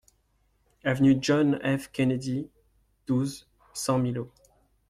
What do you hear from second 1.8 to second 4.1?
Kennedy, douze, cent